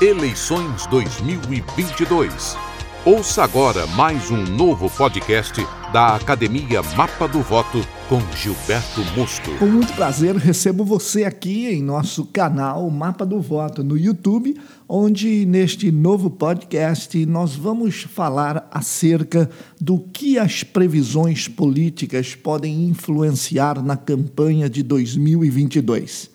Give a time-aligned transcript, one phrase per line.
[0.00, 2.56] Eleições 2022.
[3.04, 5.60] Ouça agora mais um novo podcast
[5.92, 9.50] da Academia Mapa do Voto com Gilberto Musto.
[9.58, 14.56] Com muito prazer, recebo você aqui em nosso canal Mapa do Voto no YouTube,
[14.88, 23.82] onde neste novo podcast nós vamos falar acerca do que as previsões políticas podem influenciar
[23.82, 26.30] na campanha de 2022.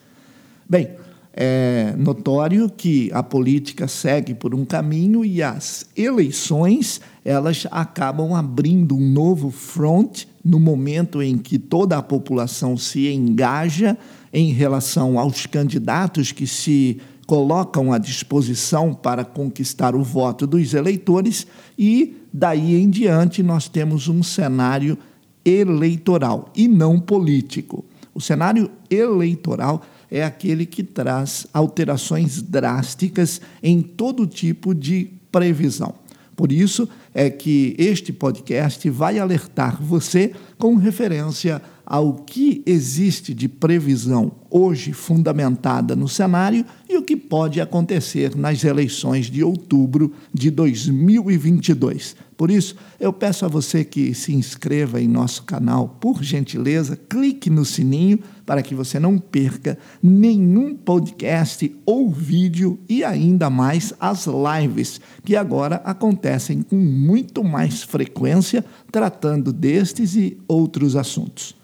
[0.69, 0.89] Bem,
[1.35, 8.95] é notório que a política segue por um caminho e as eleições elas acabam abrindo
[8.95, 13.97] um novo front no momento em que toda a população se engaja
[14.31, 21.47] em relação aos candidatos que se colocam à disposição para conquistar o voto dos eleitores
[21.79, 24.97] e daí em diante nós temos um cenário
[25.43, 27.83] eleitoral e não político.
[28.13, 29.81] O cenário eleitoral
[30.13, 35.95] é aquele que traz alterações drásticas em todo tipo de previsão.
[36.35, 43.47] Por isso é que este podcast vai alertar você com referência ao que existe de
[43.47, 50.51] previsão hoje fundamentada no cenário e o que pode acontecer nas eleições de outubro de
[50.51, 52.15] 2022.
[52.35, 57.49] Por isso, eu peço a você que se inscreva em nosso canal, por gentileza, clique
[57.49, 64.27] no sininho para que você não perca nenhum podcast ou vídeo e ainda mais as
[64.27, 71.55] lives, que agora acontecem com muito mais frequência, tratando destes e outros assuntos.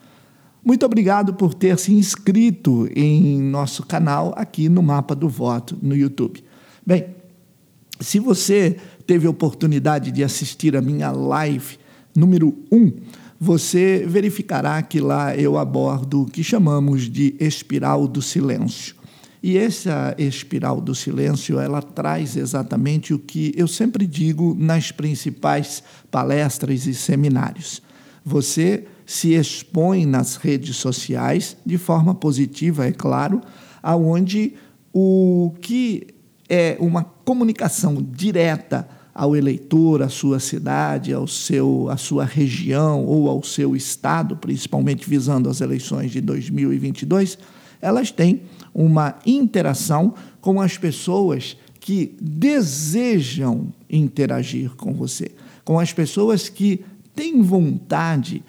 [0.63, 5.95] Muito obrigado por ter se inscrito em nosso canal aqui no Mapa do Voto no
[5.95, 6.43] YouTube.
[6.85, 7.18] Bem,
[7.99, 11.77] se você teve oportunidade de assistir a minha live
[12.15, 12.93] número 1,
[13.39, 18.95] você verificará que lá eu abordo o que chamamos de espiral do silêncio.
[19.41, 25.81] E essa espiral do silêncio, ela traz exatamente o que eu sempre digo nas principais
[26.11, 27.81] palestras e seminários.
[28.25, 33.41] Você se expõe nas redes sociais de forma positiva, é claro,
[33.81, 34.53] aonde
[34.93, 36.07] o que
[36.49, 43.29] é uma comunicação direta ao eleitor, à sua cidade, ao seu, à sua região ou
[43.29, 47.37] ao seu estado, principalmente visando as eleições de 2022,
[47.81, 48.41] elas têm
[48.73, 55.31] uma interação com as pessoas que desejam interagir com você,
[55.65, 56.83] com as pessoas que
[57.15, 58.43] têm vontade de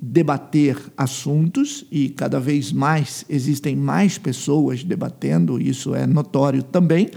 [0.00, 7.10] debater assuntos e cada vez mais existem mais pessoas debatendo, isso é notório também,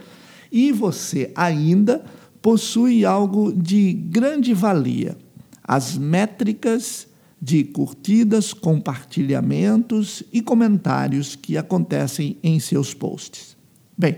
[0.51, 2.03] e você ainda
[2.41, 5.17] possui algo de grande valia:
[5.63, 7.07] as métricas
[7.41, 13.57] de curtidas, compartilhamentos e comentários que acontecem em seus posts.
[13.97, 14.17] Bem,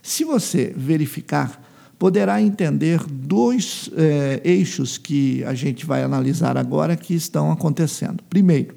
[0.00, 1.65] se você verificar
[1.98, 8.22] poderá entender dois é, eixos que a gente vai analisar agora que estão acontecendo.
[8.28, 8.74] Primeiro,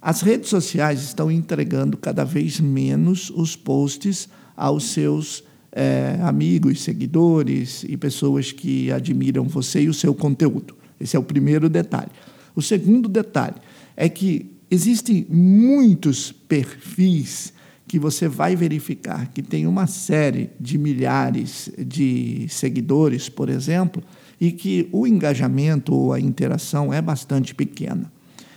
[0.00, 5.42] as redes sociais estão entregando cada vez menos os posts aos seus
[5.72, 10.76] é, amigos, seguidores e pessoas que admiram você e o seu conteúdo.
[11.00, 12.10] Esse é o primeiro detalhe.
[12.54, 13.56] O segundo detalhe
[13.96, 17.52] é que existem muitos perfis
[17.86, 24.02] que você vai verificar que tem uma série de milhares de seguidores, por exemplo,
[24.40, 28.10] e que o engajamento ou a interação é bastante pequena.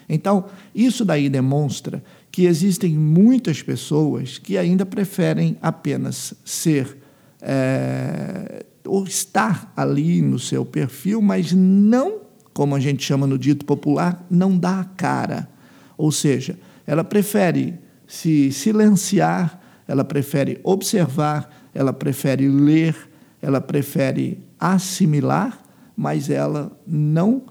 [0.10, 2.02] Então, isso daí demonstra
[2.32, 6.98] que existem muitas pessoas que ainda preferem apenas ser
[7.42, 12.22] é, ou estar ali no seu perfil, mas não,
[12.54, 15.50] como a gente chama no dito popular, não dá a cara.
[15.98, 17.76] Ou seja, ela prefere
[18.07, 22.95] se silenciar, ela prefere observar, ela prefere ler,
[23.41, 25.62] ela prefere assimilar,
[25.95, 27.44] mas ela não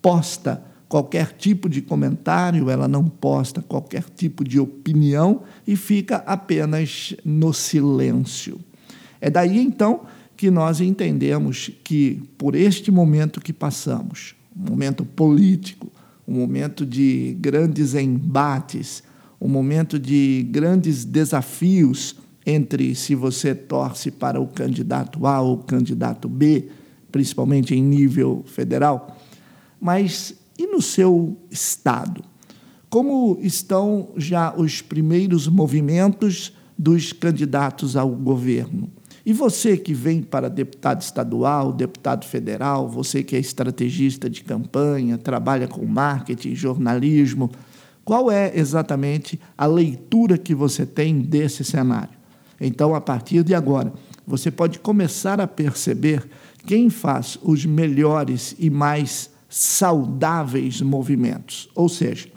[0.00, 7.16] posta qualquer tipo de comentário, ela não posta qualquer tipo de opinião e fica apenas
[7.24, 8.60] no silêncio.
[9.18, 10.02] É daí então
[10.36, 15.90] que nós entendemos que, por este momento que passamos, um momento político,
[16.26, 19.02] um momento de grandes embates,
[19.42, 22.14] um momento de grandes desafios
[22.46, 26.68] entre se você torce para o candidato A ou o candidato B,
[27.10, 29.18] principalmente em nível federal.
[29.80, 32.22] Mas e no seu estado?
[32.88, 38.88] Como estão já os primeiros movimentos dos candidatos ao governo?
[39.26, 45.18] E você que vem para deputado estadual, deputado federal, você que é estrategista de campanha,
[45.18, 47.50] trabalha com marketing, jornalismo,
[48.04, 52.22] qual é exatamente a leitura que você tem desse cenário?
[52.60, 53.92] Então, a partir de agora,
[54.26, 56.28] você pode começar a perceber
[56.66, 61.68] quem faz os melhores e mais saudáveis movimentos.
[61.74, 62.28] Ou seja,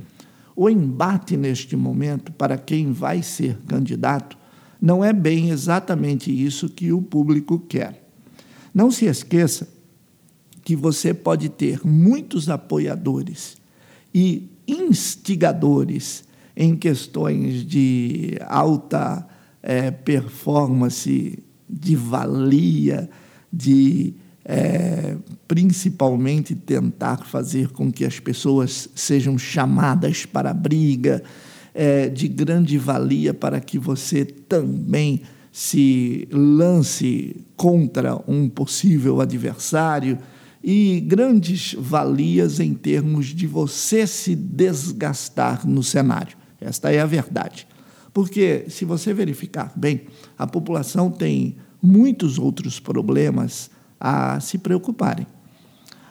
[0.56, 4.38] o embate neste momento para quem vai ser candidato
[4.82, 8.04] não é bem exatamente isso que o público quer.
[8.74, 9.68] Não se esqueça
[10.64, 13.58] que você pode ter muitos apoiadores
[14.14, 16.24] e instigadores
[16.56, 19.28] em questões de alta
[19.62, 21.40] é, performance,
[21.70, 23.10] de valia,
[23.52, 24.14] de
[24.46, 25.18] é,
[25.48, 31.24] principalmente tentar fazer com que as pessoas sejam chamadas para a briga,
[31.74, 35.22] é, de grande valia para que você também
[35.52, 40.18] se lance contra um possível adversário
[40.68, 46.36] e grandes valias em termos de você se desgastar no cenário.
[46.60, 47.68] Esta é a verdade.
[48.12, 53.70] Porque, se você verificar bem, a população tem muitos outros problemas
[54.00, 55.28] a se preocuparem.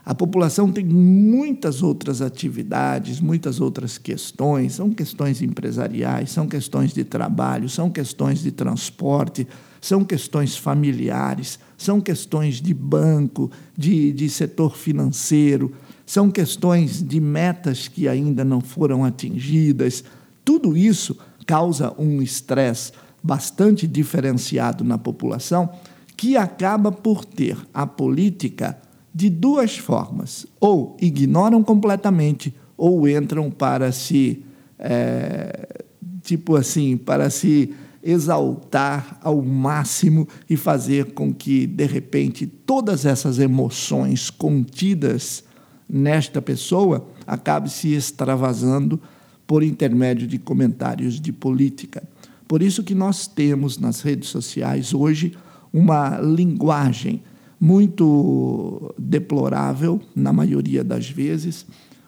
[0.07, 7.03] A população tem muitas outras atividades, muitas outras questões, são questões empresariais, são questões de
[7.03, 9.49] trabalho, são questões de transporte,
[9.85, 15.75] são questões familiares, são questões de banco, de, de setor financeiro,
[16.07, 20.03] são questões de metas que ainda não foram atingidas.
[20.43, 22.93] Tudo isso causa um estresse
[23.23, 25.69] bastante diferenciado na população
[26.17, 28.79] que acaba por ter a política
[29.15, 34.43] de duas formas: ou ignoram completamente, ou entram para se,
[34.79, 35.85] é,
[36.23, 43.39] tipo assim, para se exaltar ao máximo e fazer com que, de repente, todas essas
[43.39, 45.43] emoções contidas
[45.89, 49.01] nesta pessoa acabe se extravasando
[49.47, 52.03] por intermédio de comentários de política.
[52.47, 55.35] Por isso que nós temos nas redes sociais hoje
[55.73, 57.23] uma linguagem
[57.59, 61.65] muito deplorável, na maioria das vezes,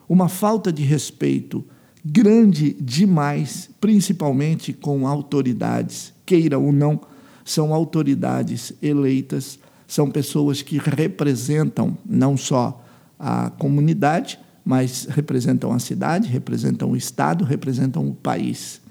[0.07, 1.65] uma falta de respeito
[2.11, 7.01] grande demais, principalmente com autoridades, queira ou não,
[7.43, 12.83] são autoridades eleitas, são pessoas que representam não só
[13.19, 18.81] a comunidade, mas representam a cidade, representam o Estado, representam o país.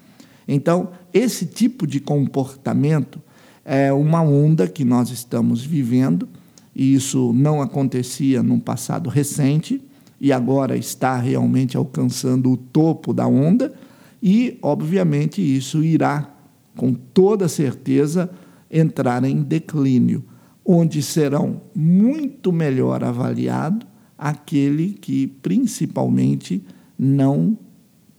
[0.48, 3.20] Então, esse tipo de comportamento
[3.64, 6.28] é uma onda que nós estamos vivendo
[6.74, 9.82] e isso não acontecia num passado recente
[10.20, 13.74] e agora está realmente alcançando o topo da onda
[14.22, 16.34] e, obviamente, isso irá,
[16.76, 18.30] com toda certeza,
[18.70, 20.24] entrar em declínio,
[20.64, 23.86] onde serão muito melhor avaliado
[24.18, 26.64] aquele que principalmente
[26.98, 27.56] não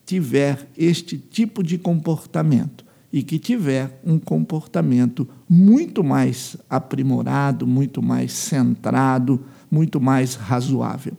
[0.05, 8.31] tiver este tipo de comportamento e que tiver um comportamento muito mais aprimorado, muito mais
[8.31, 11.13] centrado, muito mais razoável.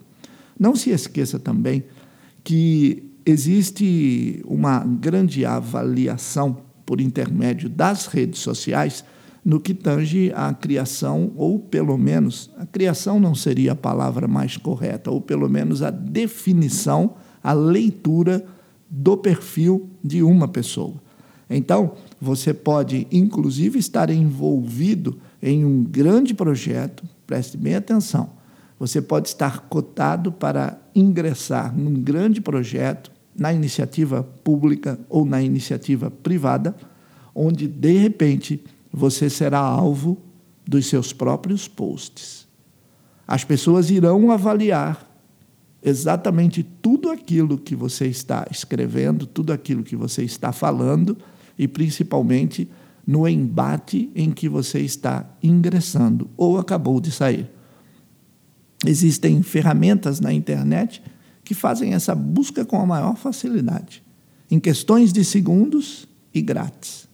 [0.59, 1.85] Não se esqueça também
[2.43, 9.05] que existe uma grande avaliação por intermédio das redes sociais
[9.45, 14.57] no que tange à criação, ou pelo menos, a criação não seria a palavra mais
[14.57, 18.45] correta, ou pelo menos a definição, a leitura
[18.91, 20.95] do perfil de uma pessoa.
[21.49, 28.38] Então, você pode, inclusive, estar envolvido em um grande projeto, preste bem atenção.
[28.79, 36.11] Você pode estar cotado para ingressar num grande projeto, na iniciativa pública ou na iniciativa
[36.11, 36.75] privada,
[37.35, 40.19] onde, de repente, você será alvo
[40.67, 42.47] dos seus próprios posts.
[43.27, 45.07] As pessoas irão avaliar
[45.83, 51.17] exatamente tudo aquilo que você está escrevendo, tudo aquilo que você está falando
[51.59, 52.69] e principalmente
[53.07, 57.51] no embate em que você está ingressando ou acabou de sair.
[58.89, 61.03] Existem ferramentas na internet
[61.45, 64.03] que fazem essa busca com a maior facilidade,
[64.51, 67.07] em questões de segundos e grátis.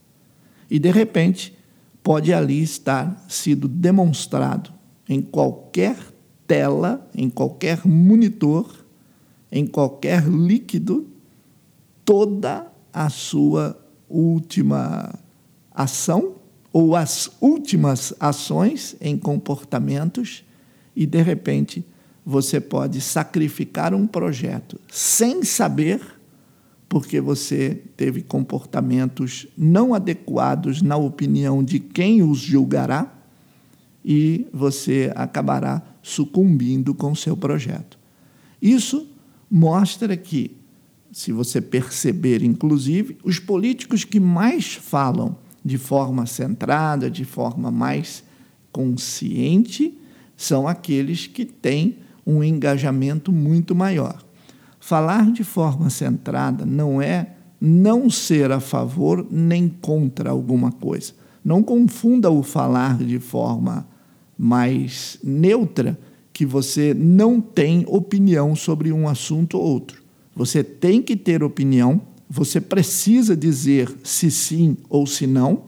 [0.70, 1.52] E de repente,
[2.00, 4.72] pode ali estar sido demonstrado
[5.08, 5.96] em qualquer
[6.46, 8.72] tela, em qualquer monitor,
[9.50, 11.08] em qualquer líquido,
[12.04, 13.76] toda a sua
[14.08, 15.12] última
[15.72, 16.36] ação
[16.72, 20.44] ou as últimas ações em comportamentos
[20.94, 21.84] e, de repente,
[22.24, 26.00] você pode sacrificar um projeto sem saber,
[26.88, 33.12] porque você teve comportamentos não adequados na opinião de quem os julgará
[34.04, 37.98] e você acabará sucumbindo com o seu projeto.
[38.60, 39.08] Isso
[39.50, 40.56] mostra que
[41.10, 48.24] se você perceber, inclusive, os políticos que mais falam de forma centrada, de forma mais
[48.72, 49.96] consciente,
[50.44, 51.96] são aqueles que têm
[52.26, 54.22] um engajamento muito maior.
[54.78, 61.14] Falar de forma centrada não é não ser a favor nem contra alguma coisa.
[61.42, 63.88] Não confunda o falar de forma
[64.36, 65.98] mais neutra,
[66.30, 70.02] que você não tem opinião sobre um assunto ou outro.
[70.36, 75.62] Você tem que ter opinião, você precisa dizer se sim ou se não,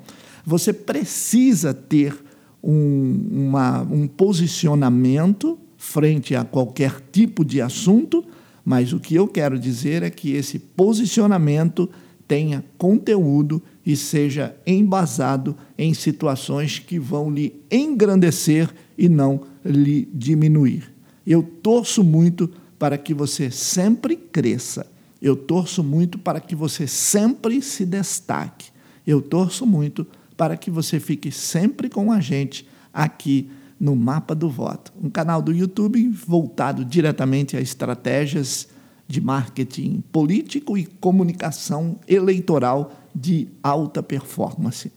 [0.44, 2.25] você precisa ter
[2.66, 8.24] um, uma, um posicionamento frente a qualquer tipo de assunto,
[8.64, 11.88] mas o que eu quero dizer é que esse posicionamento
[12.26, 18.68] tenha conteúdo e seja embasado em situações que vão lhe engrandecer
[18.98, 20.92] e não lhe diminuir.
[21.24, 24.86] Eu torço muito para que você sempre cresça.
[25.22, 28.70] Eu torço muito para que você sempre se destaque.
[29.06, 30.04] Eu torço muito
[30.36, 35.42] para que você fique sempre com a gente aqui no Mapa do Voto, um canal
[35.42, 38.68] do YouTube voltado diretamente a estratégias
[39.06, 44.90] de marketing político e comunicação eleitoral de alta performance.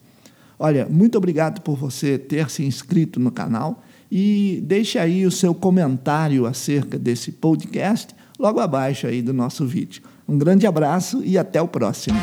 [0.57, 5.53] Olha, muito obrigado por você ter se inscrito no canal e deixe aí o seu
[5.53, 10.01] comentário acerca desse podcast logo abaixo aí do nosso vídeo.
[10.27, 12.19] Um grande abraço e até o próximo.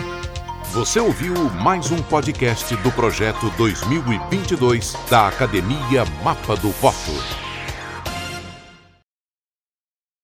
[0.72, 7.45] Você ouviu mais um podcast do projeto 2022 da Academia Mapa do Voto.